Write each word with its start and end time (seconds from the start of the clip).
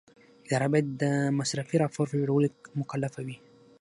اداره 0.45 0.67
باید 0.73 0.87
د 1.01 1.03
مصرفي 1.39 1.75
راپور 1.83 2.05
په 2.09 2.15
جوړولو 2.21 2.47
مکلفه 2.79 3.19
وي. 3.25 3.37